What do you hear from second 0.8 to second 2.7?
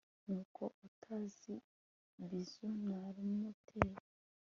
utazi bizu